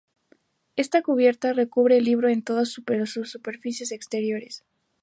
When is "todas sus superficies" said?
2.41-3.91